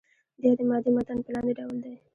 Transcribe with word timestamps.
د 0.39 0.41
یادې 0.47 0.63
مادې 0.69 0.89
متن 0.95 1.17
په 1.25 1.29
لاندې 1.33 1.53
ډول 1.59 1.77
دی. 1.83 1.93